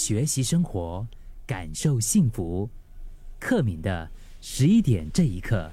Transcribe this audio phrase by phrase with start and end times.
[0.00, 1.06] 学习生活，
[1.46, 2.66] 感受幸福。
[3.38, 4.08] 克敏的
[4.40, 5.70] 十一点这一刻。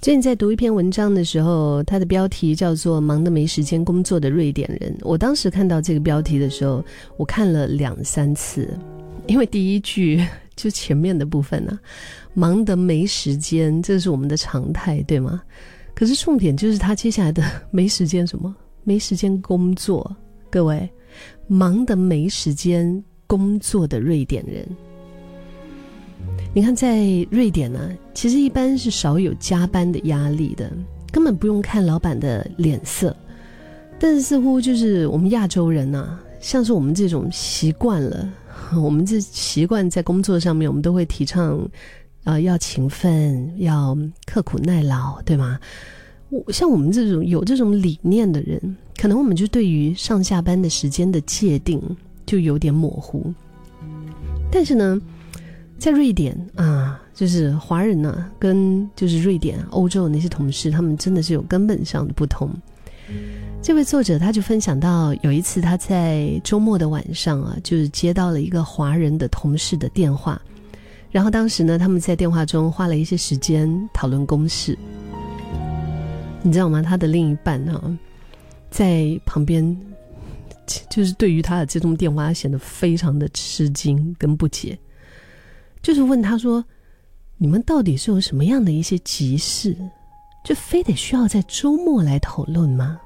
[0.00, 4.92] 最近在读一篇文章的时候，它的标题叫做《忙得没时间工作的瑞典人》。
[5.02, 6.84] 我当时看到这个标题的时候，
[7.16, 8.68] 我看了两三次，
[9.28, 10.26] 因为第一句
[10.56, 11.78] 就前面的部分呢
[12.34, 15.40] ，“忙得没时间”，这是我们的常态，对吗？
[15.94, 18.52] 可是重点就是他接下来的“没时间什么”，
[18.82, 20.16] 没时间工作。
[20.50, 20.90] 各位，
[21.46, 23.04] 忙得没时间。
[23.28, 24.66] 工作的瑞典人，
[26.54, 30.72] 你看，在瑞典呢，其实一般是少有加班的压力的，
[31.12, 33.14] 根本不用看老板的脸色。
[34.00, 38.32] 但是似乎就是我们亚洲人呢，像是我们这种习惯了，
[38.82, 41.68] 我们这习惯在工作上面，我们都会提倡
[42.24, 45.60] 啊，要勤奋，要刻苦耐劳，对吗？
[46.30, 51.78] 我像我们这种有这种理念的人，可能我们就对于上下班的时间的界定。
[52.28, 53.32] 就有点模糊，
[54.52, 55.00] 但是呢，
[55.78, 62.50] 在瑞典啊，就是华人呢，跟就是瑞典、欧洲那些同事，他们真的是有根本上的不同。
[63.62, 70.38] 这位作者他就分享到，有一次他在周末的晚上啊，就是接到了一个华人的同事的电话，
[71.10, 74.76] 然后当时呢，他们在电话中花了一些时间讨论公事，
[76.42, 76.82] 你知道吗？
[76.82, 77.98] 他的另一半啊，
[78.70, 79.74] 在旁边。
[80.88, 84.78] 就是对于他的这通电话，显得非常的吃惊跟不解。
[85.80, 86.64] 就是问他说
[87.38, 89.76] ：“你们到底是有什么样的一些急事，
[90.44, 93.00] 就非得需要在周末来讨论吗？”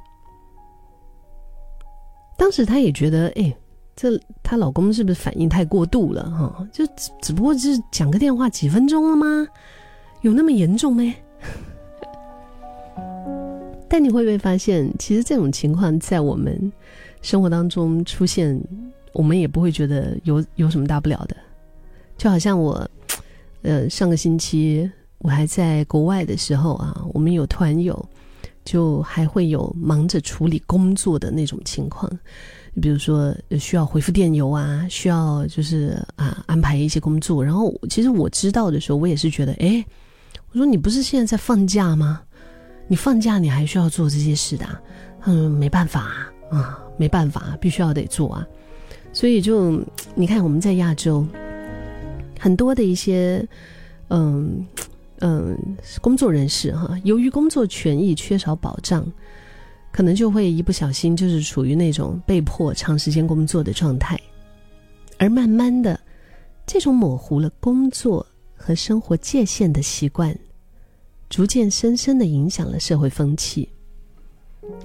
[2.39, 3.55] 当时他也觉得，哎，
[3.95, 6.29] 这她老公是不是反应太过度了？
[6.31, 6.85] 哈，就
[7.21, 9.47] 只不过是讲个电话几分钟了吗？
[10.23, 11.03] 有那么严重吗？
[13.89, 16.73] 但你会不会发现，其实这种情况在我们。
[17.23, 18.61] 生活当中出现，
[19.15, 21.37] 我们也不会觉得有有什么大不了的，
[22.19, 22.87] 就好像我，
[23.63, 28.09] 呃，上个星期我还在国外的时候啊，我们有团友，
[28.65, 32.11] 就还会有忙着处理工作的那种情况，
[32.75, 39.85] 你比如说需要回复电邮啊，需要就是啊安排一些工作，然后其实我知道的时候，我也是觉得，哎，
[40.51, 42.21] 我说你不是现在在放假吗？
[42.89, 44.67] 你放假你还需要做这些事的？
[45.25, 46.13] 嗯，没办法
[46.51, 46.82] 啊。
[46.97, 48.47] 没办法，必须要得做啊，
[49.13, 49.83] 所以就
[50.15, 51.27] 你看我们在亚洲，
[52.39, 53.47] 很多的一些
[54.09, 54.65] 嗯
[55.21, 55.57] 嗯
[56.01, 59.07] 工作人士哈，由于工作权益缺少保障，
[59.91, 64.21] 可能就会一不小心就是处于那种被迫长时间工作的状态，
[65.19, 65.99] 而慢慢的，
[66.67, 70.39] 这种模糊了工作和生活界限的习惯，
[71.29, 73.69] 逐渐深深的影响了社会风气。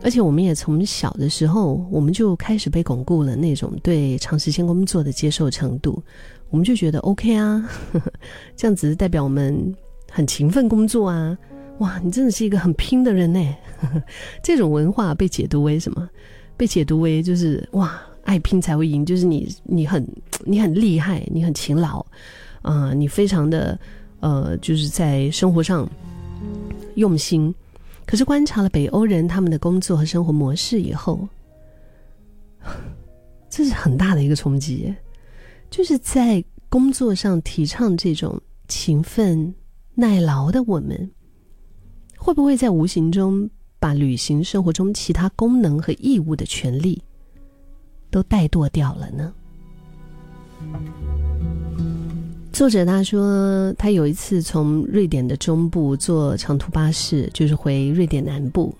[0.01, 6.01] 而且，我们也从小的时候，我们就开始被巩固了那种对长时间工作的接受程度。
[6.49, 8.13] 我们就觉得 OK 啊，呵 呵
[8.55, 9.75] 这样子代表我们
[10.09, 11.37] 很勤奋工作啊。
[11.79, 13.55] 哇，你真的是一个很拼的人呢。
[14.41, 16.09] 这种文化被解读为什么？
[16.55, 20.07] 被解读为就是哇，爱拼才会赢，就是你你很
[20.43, 22.03] 你很厉害，你很勤劳
[22.63, 23.77] 啊，你非常的
[24.21, 25.87] 呃，就是在生活上
[26.95, 27.53] 用心。
[28.07, 31.28] 可是观察了北欧人他们的工作和生活模式以后，
[33.50, 34.95] 这是很大的一个冲击，
[35.69, 39.53] 就是在工作上提倡这种勤奋
[39.94, 41.12] 耐劳的我们，
[42.17, 47.03] 会不会在无形中把履行生活中其他功能和义务的权利
[48.09, 49.34] 都怠惰掉了呢？
[52.57, 58.73] 作者他说，他有一次从瑞典的中部坐长途巴士，就是回瑞典南部，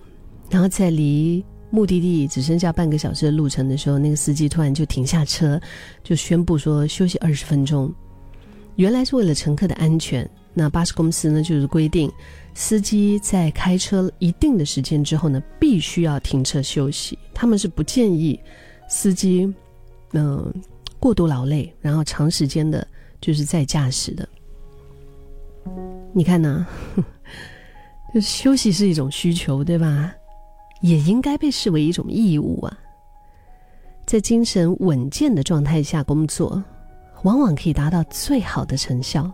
[0.50, 5.62] 然后在离目的地只剩下半个小时的路程的时候，那个司机突然就停下车，
[6.04, 7.94] 就宣布说休息二十分钟。
[8.78, 10.28] 原来是为了乘客的安全。
[10.56, 12.12] 那巴士公司呢，就是规定
[12.56, 17.16] 司机在开车一定的时间之后呢，必须要停车休息。
[17.32, 18.40] 他们是不建议
[18.90, 19.54] 司机
[20.14, 20.52] 嗯
[21.00, 22.88] 过度劳累，然后长时间的。
[23.20, 24.28] 就是在驾驶的，
[26.14, 26.66] 你看呢？
[28.14, 30.14] 就是休息是一种需求，对吧？
[30.82, 32.78] 也应该被视为一种义务啊。
[34.06, 36.64] 在精神稳健的状态下工作，
[37.24, 39.30] 往往可以达到最好的成效。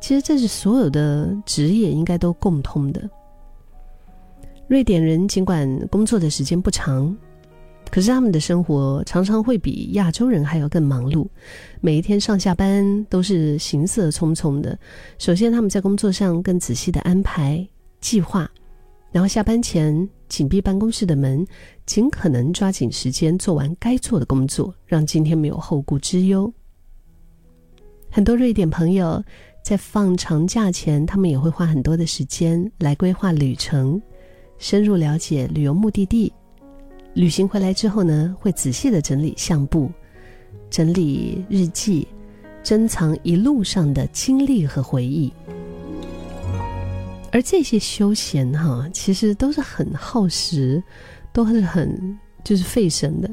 [0.00, 3.08] 其实这是所有的职业应该都共通的。
[4.68, 7.16] 瑞典人尽管工作的时间不长。
[7.90, 11.26] 可是他们的生活常常会比亚洲人还要更忙碌，
[11.80, 14.78] 每一天上下班都是行色匆匆的。
[15.18, 17.66] 首先，他们在工作上更仔细的安排
[18.00, 18.48] 计划，
[19.10, 21.44] 然后下班前紧闭办公室的门，
[21.84, 26.52] 尽可能抓紧时间做完该做的工作，让今天没有后顾之忧。
[28.08, 29.22] 很多瑞典朋友
[29.64, 34.00] 在放长假前，他们也会花很多的时间来规划旅程，
[34.58, 36.32] 深入了解旅游目的地。
[37.14, 39.90] 旅行回来之后呢，会仔细的整理相簿，
[40.70, 42.06] 整理日记，
[42.62, 45.32] 珍藏一路上的经历和回忆。
[47.32, 50.82] 而这些休闲哈，其实都是很耗时，
[51.32, 53.30] 都是很就是费神的。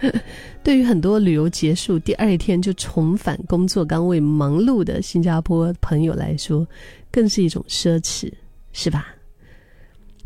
[0.62, 6.66] 对于很多旅游结束第二天就重返工作岗位忙碌的新加坡朋友来说，
[7.10, 8.32] 更是一种奢侈，
[8.72, 9.14] 是吧？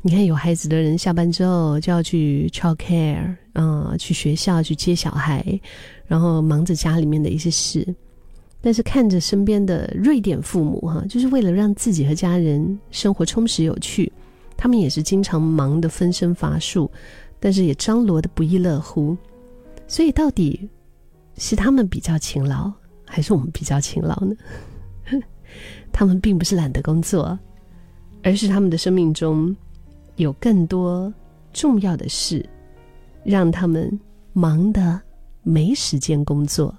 [0.00, 5.60] 你看，有孩子的人下班之后就要去 child care，嗯，去学校去接小孩，
[6.06, 7.86] 然后忙着家里面的一些事。
[8.60, 14.10] 但是看着身边的瑞典父母，哈，就是为了让自己和家人生活充实有趣，
[14.56, 16.90] 他们也是经常忙得分身乏术，
[17.40, 19.16] 但是也张罗的不亦乐乎。
[19.88, 20.68] 所以，到底
[21.36, 22.70] 是他们比较勤劳，
[23.04, 24.34] 还是我们比较勤劳呢？
[25.92, 27.38] 他们并不是懒得工作，
[28.22, 29.54] 而是他们的生命中
[30.18, 31.12] 有更多
[31.52, 32.44] 重要的事，
[33.24, 33.98] 让他们
[34.32, 35.00] 忙得
[35.42, 36.76] 没时间工作。